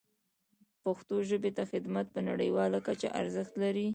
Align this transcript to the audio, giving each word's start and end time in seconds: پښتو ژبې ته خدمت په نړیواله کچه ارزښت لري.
پښتو 0.83 1.15
ژبې 1.29 1.51
ته 1.57 1.63
خدمت 1.71 2.05
په 2.13 2.19
نړیواله 2.29 2.77
کچه 2.87 3.07
ارزښت 3.21 3.53
لري. 3.63 3.87